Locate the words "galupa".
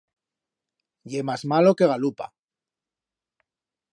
1.93-2.25